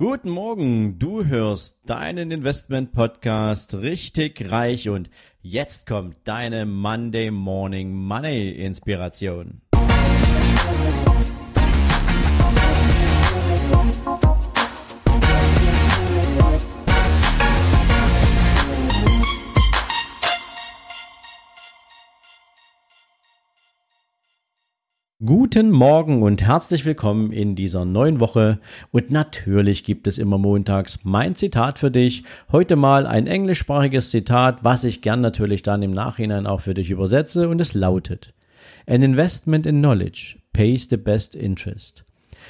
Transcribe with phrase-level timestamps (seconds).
[0.00, 5.10] Guten Morgen, du hörst deinen Investment Podcast richtig reich und
[5.42, 9.60] jetzt kommt deine Monday Morning Money Inspiration.
[25.22, 28.58] Guten Morgen und herzlich willkommen in dieser neuen Woche.
[28.90, 32.24] Und natürlich gibt es immer montags mein Zitat für dich.
[32.50, 36.88] Heute mal ein englischsprachiges Zitat, was ich gern natürlich dann im Nachhinein auch für dich
[36.88, 37.50] übersetze.
[37.50, 38.32] Und es lautet,
[38.86, 42.02] An investment in knowledge pays the best interest.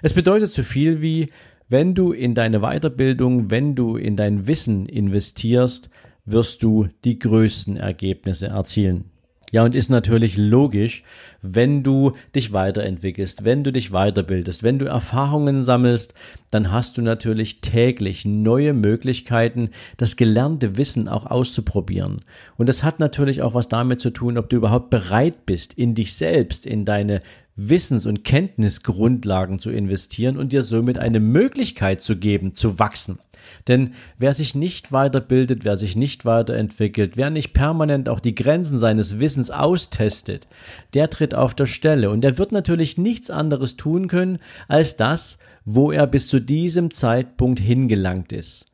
[0.00, 1.30] Es bedeutet so viel wie,
[1.68, 5.90] wenn du in deine Weiterbildung, wenn du in dein Wissen investierst,
[6.26, 9.11] wirst du die größten Ergebnisse erzielen.
[9.52, 11.04] Ja, und ist natürlich logisch,
[11.42, 16.14] wenn du dich weiterentwickelst, wenn du dich weiterbildest, wenn du Erfahrungen sammelst,
[16.50, 22.22] dann hast du natürlich täglich neue Möglichkeiten, das gelernte Wissen auch auszuprobieren.
[22.56, 25.94] Und das hat natürlich auch was damit zu tun, ob du überhaupt bereit bist, in
[25.94, 27.20] dich selbst, in deine
[27.54, 33.18] Wissens- und Kenntnisgrundlagen zu investieren und dir somit eine Möglichkeit zu geben, zu wachsen.
[33.68, 38.78] Denn wer sich nicht weiterbildet, wer sich nicht weiterentwickelt, wer nicht permanent auch die Grenzen
[38.78, 40.48] seines Wissens austestet,
[40.94, 45.38] der tritt auf der Stelle und der wird natürlich nichts anderes tun können als das,
[45.64, 48.66] wo er bis zu diesem Zeitpunkt hingelangt ist.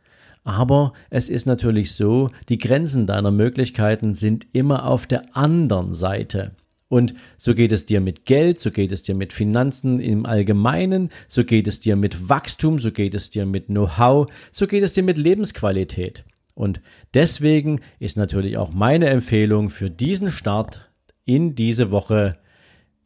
[0.44, 6.52] Aber es ist natürlich so, die Grenzen deiner Möglichkeiten sind immer auf der anderen Seite.
[6.88, 11.10] Und so geht es dir mit Geld, so geht es dir mit Finanzen im Allgemeinen,
[11.28, 14.94] so geht es dir mit Wachstum, so geht es dir mit Know-how, so geht es
[14.94, 16.24] dir mit Lebensqualität.
[16.54, 16.80] Und
[17.12, 20.90] deswegen ist natürlich auch meine Empfehlung für diesen Start
[21.24, 22.38] in diese Woche,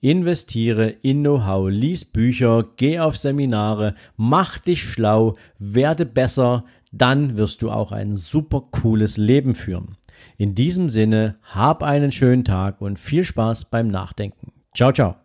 [0.00, 7.62] investiere in Know-how, lies Bücher, geh auf Seminare, mach dich schlau, werde besser, dann wirst
[7.62, 9.96] du auch ein super cooles Leben führen.
[10.36, 14.52] In diesem Sinne, hab einen schönen Tag und viel Spaß beim Nachdenken.
[14.74, 15.21] Ciao, ciao.